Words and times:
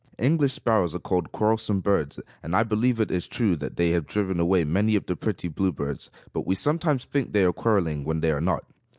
English 0.17 0.51
sparrows 0.53 0.95
are 0.95 0.99
called 0.99 1.31
quarrelsome 1.31 1.79
birds, 1.79 2.19
and 2.41 2.55
I 2.55 2.63
believe 2.63 2.99
it 2.99 3.11
is 3.11 3.27
true 3.27 3.55
that 3.57 3.75
they 3.75 3.91
have 3.91 4.07
driven 4.07 4.39
away 4.39 4.63
many 4.63 4.95
of 4.95 5.05
the 5.05 5.15
pretty 5.15 5.47
bluebirds, 5.47 6.09
but 6.33 6.47
we 6.47 6.55
sometimes 6.55 7.05
think 7.05 7.33
they 7.33 7.43
are 7.45 7.53
quarreling 7.53 8.03
when 8.03 8.19
they 8.21 8.31
are 8.31 8.41
not. 8.41 8.65